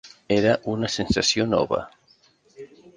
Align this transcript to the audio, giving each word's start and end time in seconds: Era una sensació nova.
Era 0.35 0.53
una 0.73 0.89
sensació 0.95 1.47
nova. 1.53 1.83